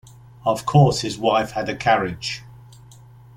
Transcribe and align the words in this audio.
Of 0.45 0.65
course 0.65 1.01
his 1.01 1.19
wife 1.19 1.51
had 1.51 1.69
a 1.69 1.75
carriage! 1.75 2.41